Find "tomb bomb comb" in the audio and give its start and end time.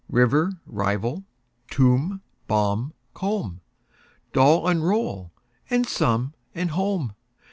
1.69-3.61